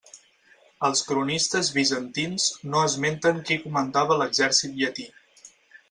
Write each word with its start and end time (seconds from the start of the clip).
Els 0.89 1.03
cronistes 1.09 1.69
bizantins 1.77 2.49
no 2.73 2.83
esmenten 2.89 3.45
qui 3.51 3.61
comandava 3.69 4.21
l'exèrcit 4.23 4.79
llatí. 4.83 5.11